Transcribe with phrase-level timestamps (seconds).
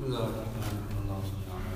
[0.00, 1.14] 那个，嗯，老
[1.48, 1.67] 反正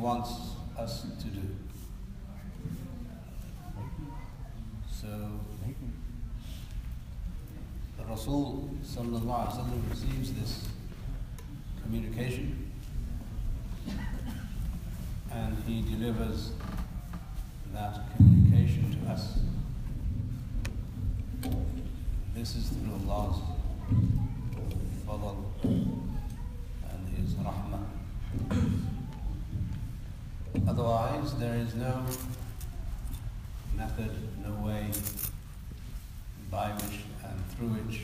[0.00, 0.30] wants
[0.78, 1.42] us to do.
[4.90, 5.40] So
[7.98, 8.70] the Rasul
[9.90, 10.68] receives this
[11.82, 12.72] communication
[15.30, 16.52] and he delivers
[17.72, 19.38] that communication to us.
[22.34, 23.36] This is through Allah's
[25.06, 27.79] fadl and His rahmah.
[30.68, 32.04] Otherwise, there is no
[33.76, 34.10] method,
[34.44, 34.86] no way
[36.50, 38.02] by which and through which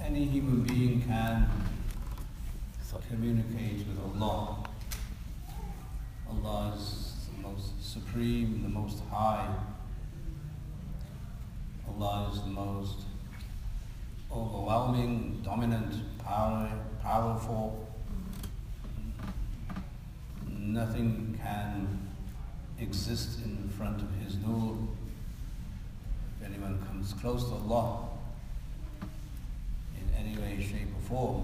[0.00, 1.48] any human being can
[3.08, 4.64] communicate with Allah.
[6.28, 9.54] Allah is the most supreme, the most high.
[11.88, 13.02] Allah is the most
[14.32, 16.68] overwhelming, dominant, power,
[17.02, 17.83] powerful.
[20.74, 21.86] Nothing can
[22.80, 24.76] exist in front of His nur.
[26.40, 28.08] If anyone comes close to Allah
[29.96, 31.42] in any way, shape, or form,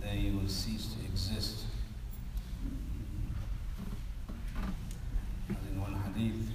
[0.00, 1.66] they will cease to exist.
[5.50, 6.52] As in one hadith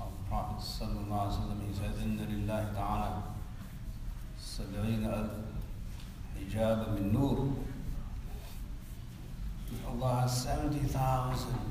[0.00, 3.22] of the Prophet sallallahu he says, "Inna lillahi ta'ala
[4.40, 5.30] sab'ina alf
[6.36, 7.71] hijab min nur."
[9.91, 11.67] Allah has 70,000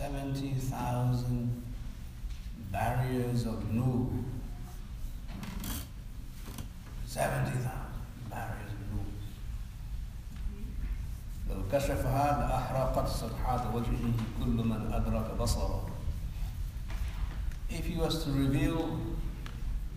[0.00, 1.62] 70,000
[2.72, 4.08] barriers of nur.
[7.06, 7.70] 70,000
[8.30, 9.04] barriers of nur.
[11.50, 15.90] لو كشفها لأحرقت صفحات وجهه كل من أدرك بصره.
[17.68, 18.98] If he was to reveal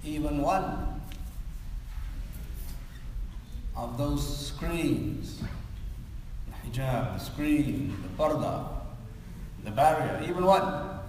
[0.03, 1.01] even one
[3.75, 5.56] of those screens, the
[6.70, 8.68] hijab, the screen, the parda,
[9.64, 11.00] the barrier, even one,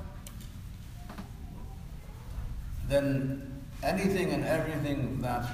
[2.87, 5.45] then anything and everything that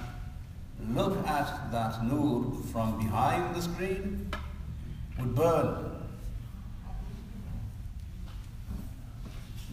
[0.93, 4.29] look at that nur from behind the screen
[5.19, 5.91] would burn.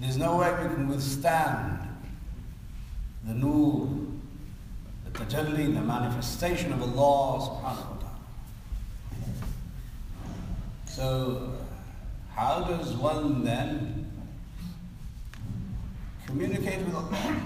[0.00, 1.78] There's no way we can withstand
[3.24, 3.88] the nur,
[5.04, 8.02] the tajalli, the manifestation of Allah subhanahu wa ta'ala.
[10.94, 11.50] So
[12.34, 14.12] how does one then
[16.26, 17.40] communicate with Allah?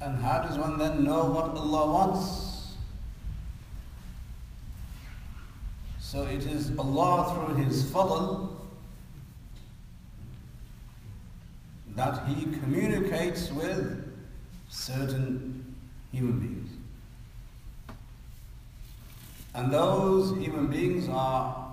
[0.00, 2.74] And how does one then know what Allah wants?
[5.98, 8.50] So it is Allah through His fadl
[11.96, 14.14] that He communicates with
[14.68, 15.74] certain
[16.12, 16.55] human beings.
[19.56, 21.72] And those human beings are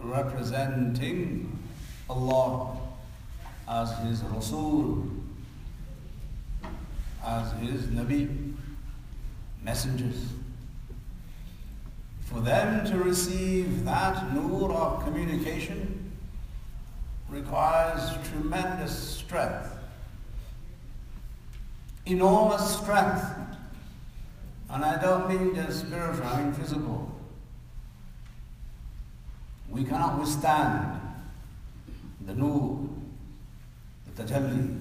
[0.00, 1.56] representing
[2.10, 2.76] Allah
[3.68, 5.06] as His Rasul,
[7.24, 8.54] as His Nabi,
[9.62, 10.32] messengers.
[12.24, 16.10] For them to receive that nur of communication
[17.28, 19.78] requires tremendous strength,
[22.04, 23.35] enormous strength.
[24.68, 27.12] And I don't mean just spiritual, I mean physical.
[29.68, 31.00] We cannot withstand
[32.26, 32.88] the nur,
[34.06, 34.80] the tajalli,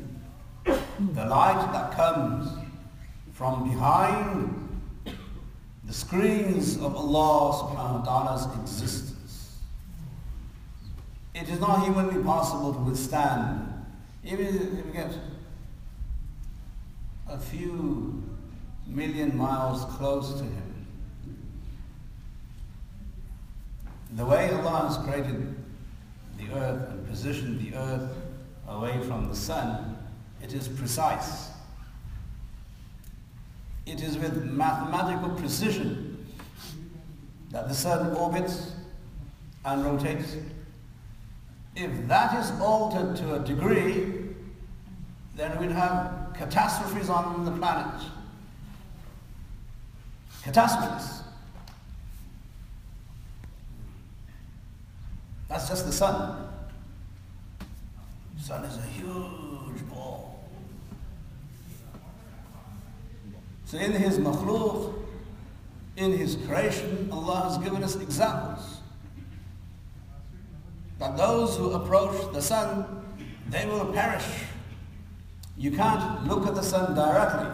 [0.66, 2.50] the light that comes
[3.34, 4.82] from behind
[5.84, 9.60] the screens of Allah subhanahu wa ta'ala's existence.
[11.36, 13.86] It is not humanly possible to withstand,
[14.24, 15.14] even if we get
[17.30, 18.24] a few
[18.88, 20.88] million miles close to Him.
[24.14, 25.56] The way Allah has created
[26.38, 28.12] the earth and positioned the earth
[28.68, 29.98] away from the sun,
[30.42, 31.50] it is precise.
[33.86, 36.28] It is with mathematical precision
[37.52, 38.72] that the sun orbits
[39.64, 40.36] and rotates.
[41.76, 44.14] If that is altered to a degree,
[45.36, 48.02] then we'd have catastrophes on the planet.
[50.46, 51.24] Catastrophes.
[55.50, 56.48] That's just the sun.
[58.38, 60.48] The sun is a huge ball.
[63.66, 64.94] So in his makhluk,
[65.98, 68.82] in his creation, Allah has given us examples.
[71.00, 73.04] That those who approach the sun,
[73.50, 74.44] they will perish.
[75.58, 77.50] You can't look at the sun directly.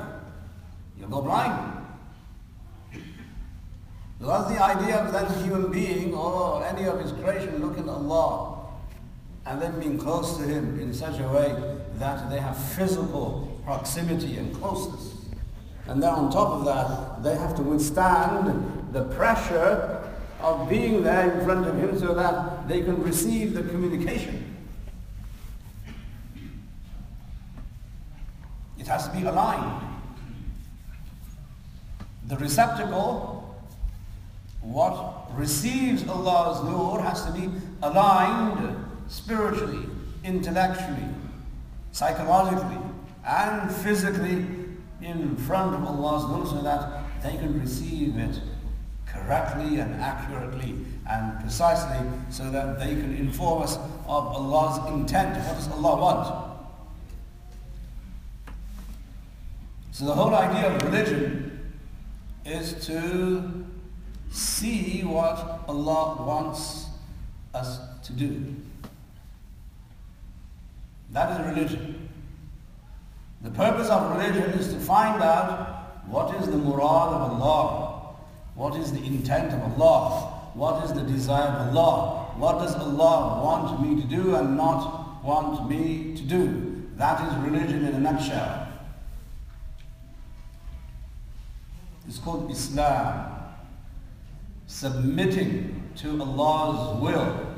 [1.00, 1.81] You'll go blind.
[4.22, 8.68] That's the idea of that human being or any of his creation looking at Allah
[9.48, 11.56] and then being close to him in such a way
[11.96, 15.16] that they have physical proximity and closeness.
[15.88, 20.08] And then on top of that, they have to withstand the pressure
[20.40, 24.56] of being there in front of him so that they can receive the communication.
[28.78, 29.82] It has to be aligned.
[32.28, 33.41] The receptacle
[34.62, 37.50] what receives Allah's nur has to be
[37.82, 39.86] aligned spiritually,
[40.24, 41.08] intellectually,
[41.92, 42.78] psychologically,
[43.26, 44.46] and physically
[45.02, 48.40] in front of Allah's nur so that they can receive it
[49.06, 50.76] correctly and accurately
[51.10, 53.78] and precisely so that they can inform us
[54.08, 55.36] of Allah's intent.
[55.46, 56.52] What does Allah want?
[59.92, 61.74] So the whole idea of religion
[62.46, 63.66] is to
[64.32, 66.88] see what Allah wants
[67.54, 68.56] us to do.
[71.12, 72.10] That is religion.
[73.42, 78.16] The purpose of religion is to find out what is the murad of Allah,
[78.56, 83.44] what is the intent of Allah, what is the desire of Allah, what does Allah
[83.44, 86.84] want me to do and not want me to do.
[86.96, 88.68] That is religion in a nutshell.
[92.08, 93.31] It's called Islam
[94.72, 97.56] submitting to Allah's will.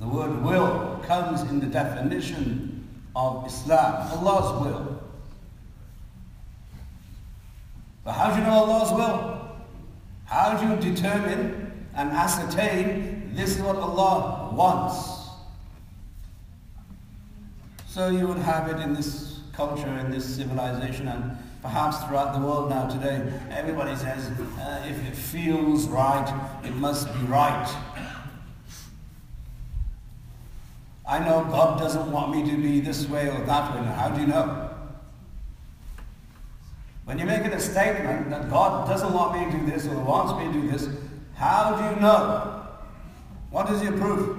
[0.00, 5.02] The word will comes in the definition of Islam, Allah's will.
[8.04, 9.56] But how do you know Allah's will?
[10.24, 15.28] How do you determine and ascertain this is what Allah wants?
[17.86, 21.36] So you would have it in this culture, in this civilization, and
[21.66, 24.28] Perhaps throughout the world now today, everybody says,
[24.60, 26.32] uh, if it feels right,
[26.64, 27.68] it must be right.
[31.04, 33.84] I know God doesn't want me to be this way or that way.
[33.84, 34.70] How do you know?
[37.04, 40.34] When you're making a statement that God doesn't want me to do this or wants
[40.38, 40.88] me to do this,
[41.34, 42.64] how do you know?
[43.50, 44.38] What is your proof?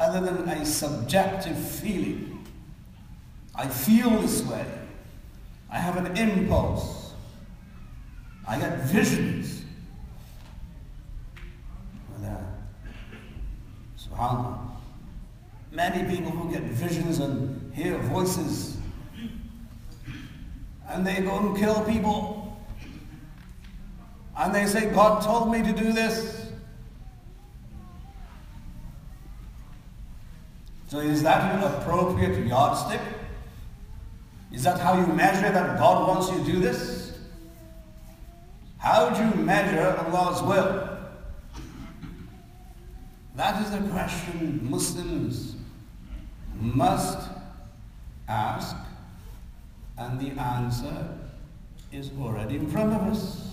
[0.00, 2.44] Other than a subjective feeling.
[3.54, 4.66] I feel this way.
[5.70, 7.12] I have an impulse.
[8.46, 9.64] I get visions.
[12.24, 12.36] Uh,
[13.98, 14.58] SubhanAllah.
[15.72, 18.76] Many people who get visions and hear voices
[20.88, 22.56] and they go and kill people.
[24.36, 26.50] And they say, God told me to do this.
[30.88, 33.00] So is that an appropriate yardstick?
[34.52, 37.18] Is that how you measure that God wants you to do this?
[38.78, 40.88] How do you measure Allah's will?
[43.34, 45.56] That is the question Muslims
[46.58, 47.28] must
[48.28, 48.76] ask,
[49.98, 51.18] and the answer
[51.92, 53.50] is already in front of us.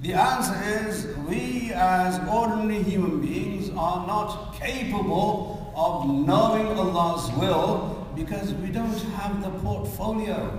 [0.00, 7.97] The answer is we as ordinary human beings are not capable of knowing Allah's will
[8.18, 10.58] because we don't have the portfolio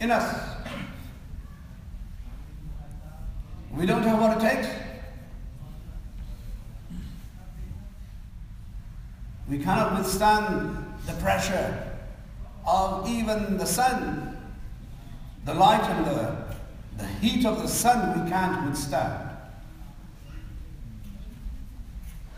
[0.00, 0.56] in us.
[3.76, 4.68] We don't have what it takes.
[9.50, 11.98] We cannot withstand the pressure
[12.66, 14.36] of even the sun,
[15.44, 16.36] the light and the,
[16.96, 19.28] the heat of the sun we can't withstand.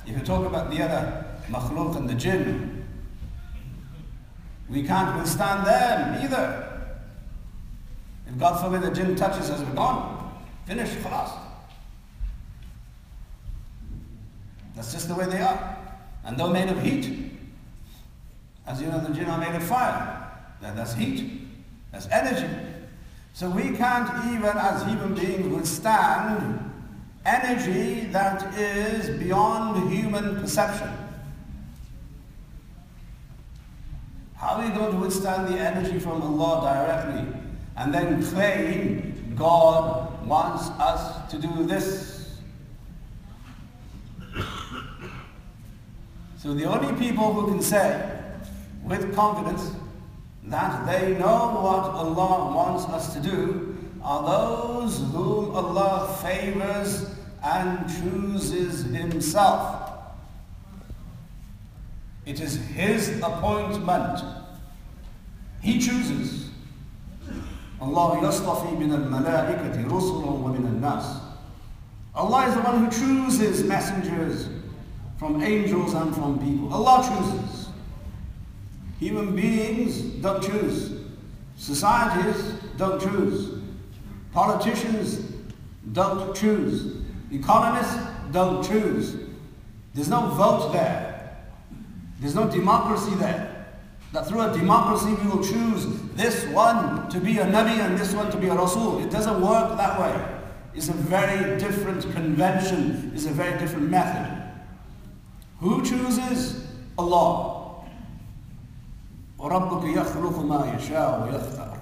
[0.07, 2.70] If you talk about the other makhluk and the jinn,
[4.71, 6.67] we can't withstand them either.
[8.27, 10.41] If God forbid the jinn touches us, we're gone.
[10.67, 11.37] Finished, khalas.
[14.77, 15.77] That's just the way they are.
[16.25, 17.33] And they're made of heat.
[18.67, 20.31] As you know, the jinn are made of fire.
[20.61, 21.43] That's heat.
[21.91, 22.49] That's energy.
[23.33, 26.71] So we can't even, as human beings, withstand
[27.27, 30.91] energy that is beyond human perception.
[34.40, 37.26] How are you going to withstand the energy from Allah directly
[37.76, 42.38] and then claim God wants us to do this?
[46.38, 48.18] So the only people who can say
[48.82, 49.73] with confidence
[50.44, 57.87] that they know what Allah wants us to do are those whom Allah favors and
[57.87, 59.79] chooses Himself.
[62.30, 64.22] It is His appointment.
[65.60, 66.50] He chooses.
[67.80, 71.22] Allah yastafi min al-malaikati rusulan wa min al-nas.
[72.14, 74.49] Allah is the one who chooses messengers
[75.18, 76.72] from angels and from people.
[76.72, 77.68] Allah chooses.
[79.00, 81.00] Human beings don't choose.
[81.56, 83.60] Societies don't choose.
[84.32, 85.32] Politicians
[85.92, 87.02] don't choose.
[87.32, 87.99] Economists
[88.30, 89.16] don't choose.
[89.94, 91.10] There's no vote there.
[92.20, 93.51] There's no democracy there.
[94.13, 98.13] That through a democracy we will choose this one to be a Nabi and this
[98.13, 99.03] one to be a Rasul.
[99.03, 100.41] It doesn't work that way.
[100.74, 103.12] It's a very different convention.
[103.13, 104.41] It's a very different method.
[105.60, 106.65] Who chooses?
[106.98, 107.84] Allah.
[109.39, 111.79] وَرَبُّكَ يَخْلُقُ مَا يَشَاءُ وَيَخْتَارُ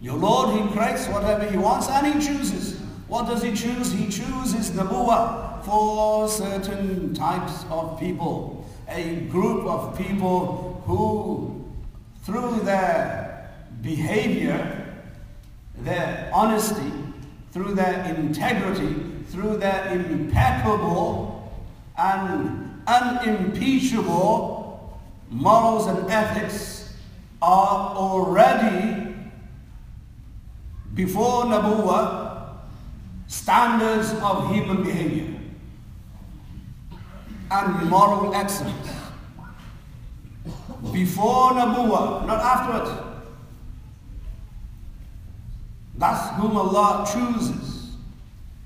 [0.00, 2.80] Your Lord, He creates whatever He wants and He chooses.
[3.08, 3.92] What does He choose?
[3.92, 8.59] He chooses Nabuwa for certain types of people.
[8.93, 11.65] A group of people who,
[12.23, 13.49] through their
[13.81, 14.95] behavior,
[15.77, 16.91] their honesty,
[17.51, 18.95] through their integrity,
[19.29, 21.51] through their impeccable
[21.97, 26.93] and unimpeachable morals and ethics
[27.41, 29.15] are already
[30.93, 32.57] before Nabuwa
[33.27, 35.30] standards of human behavior
[37.51, 38.89] and moral excellence.
[40.91, 43.03] Before Nabuwa, not after it.
[45.97, 47.91] That's whom Allah chooses.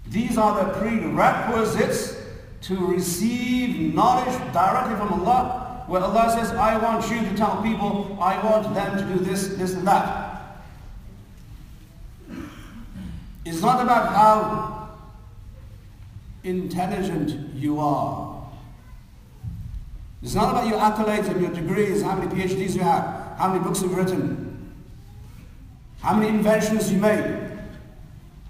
[0.08, 2.16] These are the prerequisites
[2.62, 8.18] to receive knowledge directly from Allah where Allah says, I want you to tell people,
[8.20, 10.62] I want them to do this, this and that.
[13.46, 14.90] It's not about how
[16.44, 18.35] intelligent you are.
[20.22, 23.64] It's not about your accolades and your degrees, how many PhDs you have, how many
[23.64, 24.74] books you've written,
[26.02, 27.52] how many inventions you made,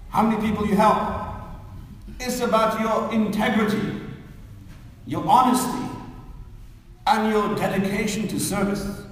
[0.10, 1.24] how many people you help.
[2.20, 4.00] It's about your integrity,
[5.06, 5.90] your honesty,
[7.08, 9.04] and your dedication to service,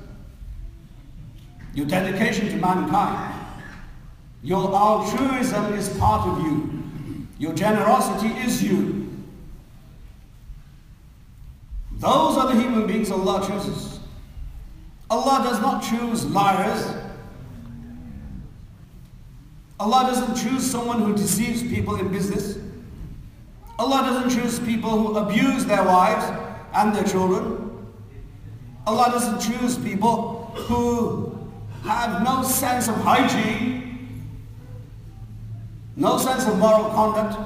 [1.74, 3.41] your dedication to mankind.
[4.41, 6.88] Your altruism is part of you.
[7.39, 9.02] Your generosity is you.
[12.03, 13.98] Those are the human beings Allah chooses.
[15.10, 16.93] Allah does not choose liars.
[19.79, 22.57] Allah doesn't choose someone who deceives people in business.
[23.79, 26.25] Allah doesn't choose people who abuse their wives
[26.74, 27.88] and their children.
[28.86, 31.39] Allah doesn't choose people who
[31.83, 34.27] have no sense of hygiene,
[35.95, 37.39] no sense of moral conduct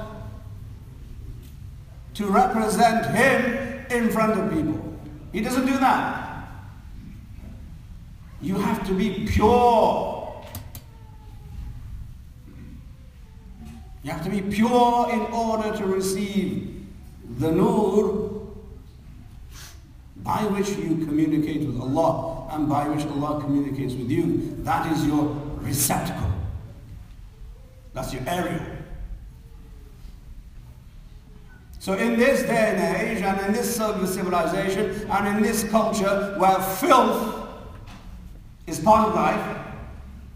[2.16, 5.00] to represent Him in front of people.
[5.32, 6.48] He doesn't do that.
[8.42, 10.44] You have to be pure.
[14.04, 16.86] You have to be pure in order to receive
[17.40, 18.28] the nur
[20.18, 24.56] by which you communicate with Allah and by which Allah communicates with you.
[24.60, 26.32] That is your receptacle.
[27.94, 28.77] That's your area.
[31.88, 36.60] So in this day and age and in this civilization and in this culture where
[36.60, 37.48] filth
[38.68, 39.58] is part of life,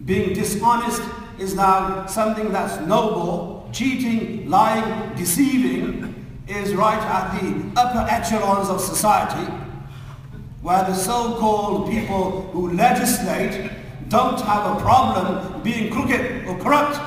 [0.05, 1.01] being dishonest
[1.39, 8.79] is now something that's noble, cheating, lying, deceiving is right at the upper echelons of
[8.79, 9.51] society
[10.61, 13.69] where the so-called people who legislate
[14.07, 16.97] don't have a problem being crooked or corrupt.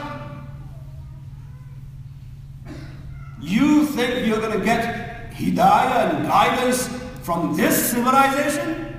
[3.44, 6.88] You think you're going to get hidayah and guidance
[7.22, 8.96] from this civilization?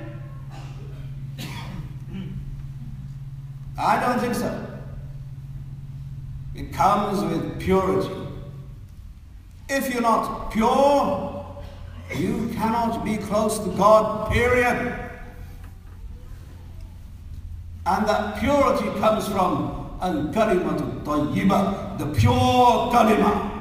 [3.76, 4.66] I don't think so.
[6.54, 8.14] It comes with purity.
[9.68, 11.62] If you're not pure,
[12.14, 15.10] you cannot be close to God, period.
[17.84, 23.55] And that purity comes from al-kalimatu tayyiba, the pure kalima.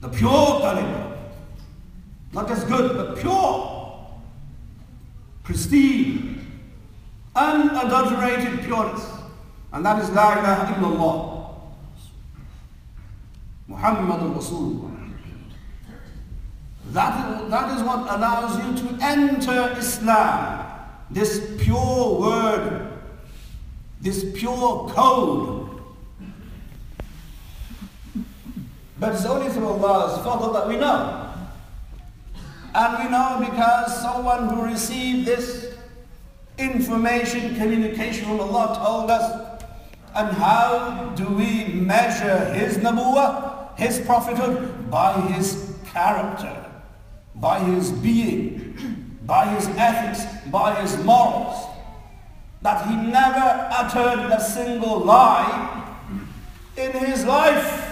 [0.00, 1.16] The pure kalima.
[2.32, 3.78] Not just good, but pure.
[5.48, 6.46] pristine,
[7.34, 9.02] unadulterated pureness.
[9.72, 11.38] And that is La ilaha illallah.
[13.66, 15.10] Muhammad Rasulullah.
[16.92, 20.66] That, that is what allows you to enter Islam.
[21.10, 22.92] This pure word,
[24.02, 25.57] this pure code.
[29.00, 31.32] But it's only through Allah's fadl that we know.
[32.74, 35.74] And we know because someone who received this
[36.58, 39.58] information, communication from Allah told us.
[40.14, 44.90] And how do we measure his nabuwah, his prophethood?
[44.90, 46.64] By his character,
[47.36, 51.66] by his being, by his ethics, by his morals.
[52.62, 55.94] That he never uttered a single lie
[56.76, 57.87] in his life.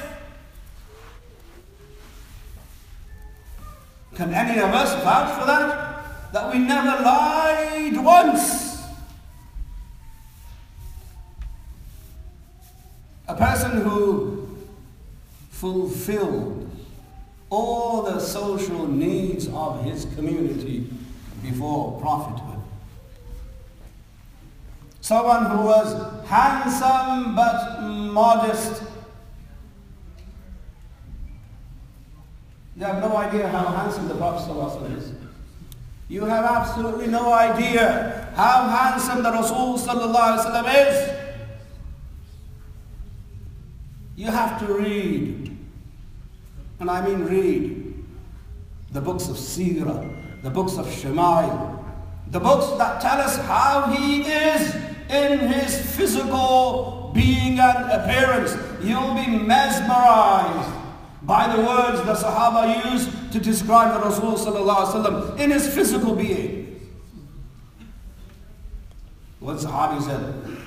[4.16, 6.32] Can any of us vouch for that?
[6.32, 8.82] That we never lied once.
[13.28, 14.48] A person who
[15.50, 16.70] fulfilled
[17.50, 20.88] all the social needs of his community
[21.42, 22.60] before prophethood.
[25.02, 28.82] Someone who was handsome but modest
[32.76, 35.12] You have no idea how handsome the Prophet ﷺ is.
[36.08, 41.10] You have absolutely no idea how handsome the Rasul ﷺ is.
[44.14, 45.56] You have to read,
[46.80, 48.04] and I mean read,
[48.92, 51.82] the books of Sirah, the books of Shama'il,
[52.30, 54.74] the books that tell us how he is
[55.08, 58.54] in his physical being and appearance.
[58.82, 60.75] You'll be mesmerized
[61.26, 66.80] by the words the Sahaba used to describe the Rasul in his physical being.
[69.40, 70.58] One Sahabi said,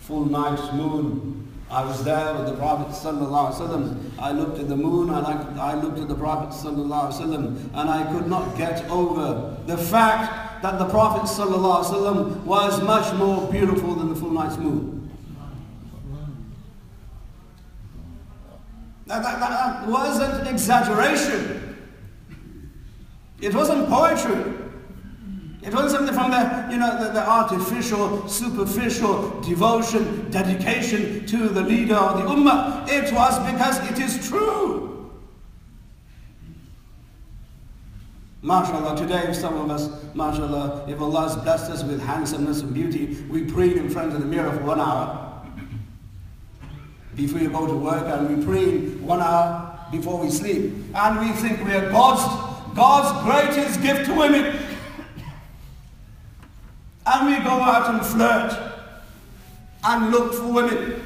[0.00, 2.94] full night moon, I was there with the Prophet
[4.18, 8.28] I looked at the moon and I, I looked at the Prophet and I could
[8.28, 11.22] not get over the fact that the Prophet
[12.44, 14.96] was much more beautiful than the full night's moon.
[19.06, 21.76] That, that, that wasn't exaggeration.
[23.40, 24.54] It wasn't poetry.
[25.62, 31.60] It wasn't something from the, you know, the, the, artificial, superficial devotion, dedication to the
[31.60, 32.88] leader of the ummah.
[32.88, 35.12] It was because it is true.
[38.42, 43.22] MashaAllah, today some of us, MashaAllah, if Allah has blessed us with handsomeness and beauty,
[43.28, 45.26] we pray in front of the mirror for one hour
[47.16, 50.72] before you go to work and we pray one hour before we sleep.
[50.94, 52.22] And we think we are God's,
[52.74, 54.56] God's greatest gift to women.
[57.06, 58.72] And we go out and flirt
[59.84, 61.02] and look for women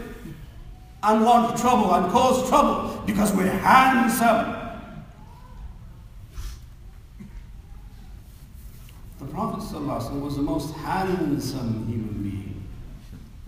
[1.03, 4.57] and want trouble and cause trouble because we're handsome.
[9.19, 12.51] The Prophet was the most handsome human being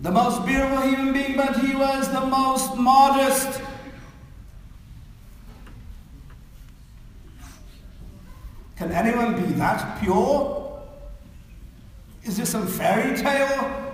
[0.03, 3.61] the most beautiful human being, but he was the most modest.
[8.75, 10.81] Can anyone be that pure?
[12.23, 13.93] Is this some fairy tale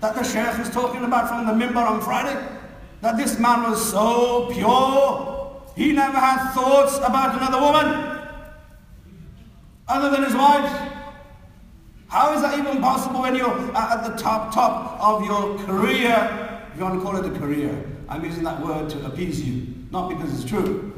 [0.00, 2.36] that the Sheikh is talking about from the mimbar on Friday?
[3.00, 8.28] That this man was so pure, he never had thoughts about another woman
[9.88, 10.92] other than his wife.
[12.08, 16.68] How is that even possible when you're at the top, top of your career?
[16.72, 17.84] If you want to call it a career.
[18.08, 20.89] I'm using that word to appease you, not because it's true.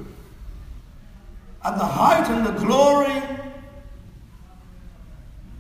[1.65, 3.23] At the height and the glory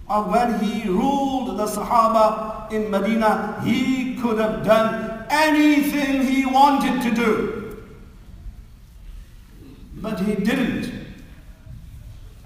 [0.08, 7.02] of when he ruled the Sahaba in Medina, he could have done anything he wanted
[7.02, 7.84] to do.
[9.96, 10.92] But he didn't.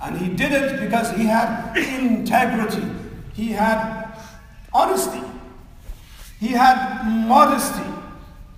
[0.03, 2.87] And he did it because he had integrity.
[3.33, 4.15] He had
[4.73, 5.23] honesty.
[6.39, 7.83] He had modesty.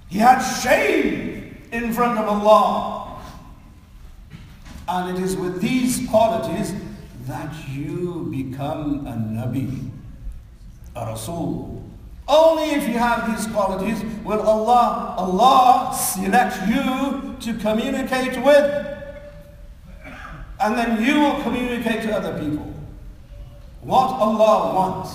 [0.08, 2.97] He had shame in front of Allah.
[4.88, 6.72] And it is with these qualities
[7.26, 9.90] that you become a Nabi,
[10.96, 11.82] a Rasul.
[12.26, 18.88] Only if you have these qualities will Allah, Allah select you to communicate with
[20.60, 22.72] and then you will communicate to other people
[23.80, 25.14] what Allah wants.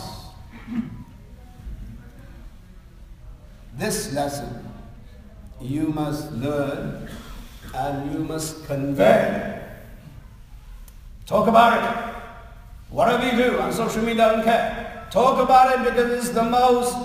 [3.77, 4.69] This lesson
[5.59, 7.09] you must learn
[7.73, 9.62] and you must convey.
[11.25, 12.15] Talk about it.
[12.89, 14.27] Whatever you do on social media?
[14.27, 15.07] I don't care.
[15.09, 16.95] Talk about it because it's the most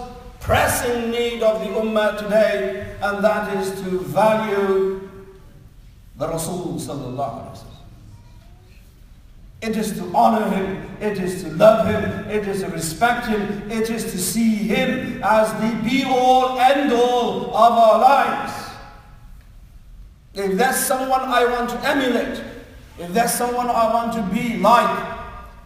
[0.40, 5.08] pressing need of the Ummah today, and that is to value
[6.16, 7.64] the Rasul sallallahu wasallam.
[9.60, 13.70] It is to honor him, it is to love him, it is to respect him,
[13.70, 18.52] it is to see him as the be-all, end-all of our lives.
[20.34, 22.40] If there's someone I want to emulate,
[22.98, 25.18] if there's someone I want to be like,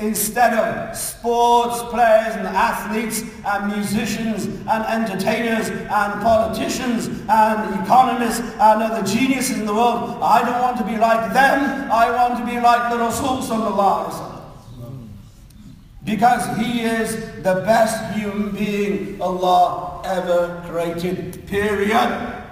[0.02, 8.82] instead of sports players and athletes and musicians and entertainers and politicians and economists and
[8.82, 10.18] other geniuses in the world.
[10.22, 11.90] I don't want to be like them.
[11.90, 15.08] I want to be like the Rasul sallallahu alaihi wasallam.
[16.04, 22.42] Because he is the best human being Allah ever created, period.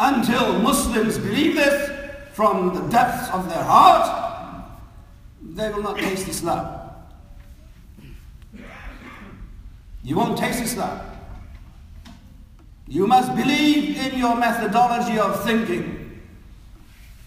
[0.00, 1.97] Until Muslims believe this
[2.38, 4.70] from the depths of their heart,
[5.42, 6.88] they will not taste Islam.
[10.04, 11.00] You won't taste Islam.
[12.86, 16.22] You must believe in your methodology of thinking.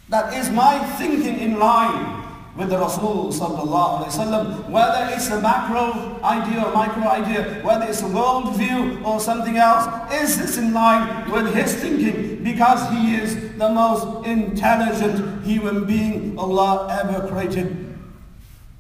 [0.08, 2.21] That is my thinking in line
[2.56, 8.02] with the Rasul sallallahu wasallam, whether it's a macro idea or micro idea, whether it's
[8.02, 12.44] a world view or something else, is this in line with his thinking?
[12.44, 17.98] Because he is the most intelligent human being Allah ever created.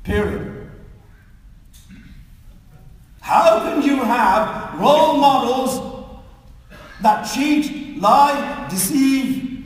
[0.03, 0.69] Period.
[3.21, 5.79] How can you have role models
[7.01, 9.65] that cheat, lie, deceive,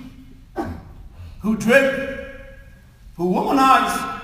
[1.41, 2.14] who drink,
[3.17, 4.21] who womanize,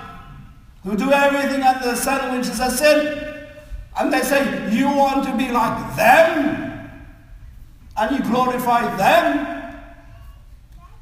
[0.84, 3.46] who do everything under the sun which is a sin,
[3.98, 6.90] and they say you want to be like them,
[7.98, 9.74] and you glorify them,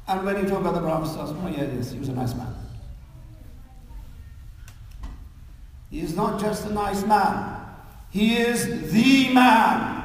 [0.08, 2.54] and when you talk about the Prophet, oh yeah, yes, he was a nice man.
[5.90, 7.60] He is not just a nice man.
[8.10, 10.02] He is the man.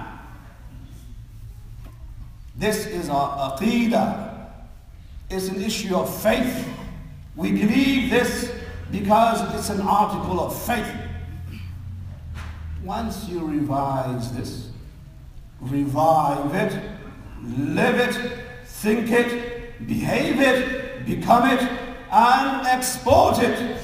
[2.55, 4.47] This is our aqidah.
[5.29, 6.67] It's an issue of faith.
[7.35, 8.51] We believe this
[8.91, 10.87] because it's an article of faith.
[12.83, 14.69] Once you revise this,
[15.59, 16.81] revive it,
[17.43, 21.61] live it, think it, behave it, become it,
[22.11, 23.79] and export it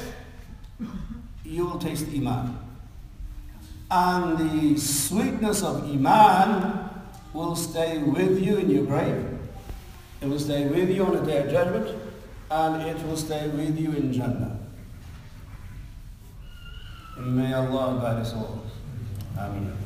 [1.52, 2.58] you will taste Iman.
[3.90, 6.88] And the sweetness of Iman
[7.34, 9.38] will stay with you in your grave.
[10.22, 12.01] It will stay with you on the day of judgment.
[12.52, 14.58] And it will stay with you in Jannah.
[17.16, 18.66] And may Allah guide us all.
[19.38, 19.81] Amen.